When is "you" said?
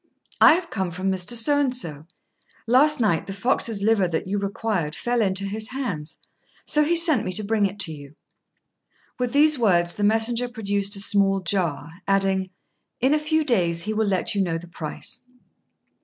4.27-4.39, 7.93-8.15, 14.33-14.41